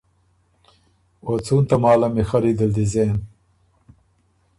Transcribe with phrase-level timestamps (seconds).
[1.25, 3.15] او څُون تماله میخلّي دل دی زېن؟“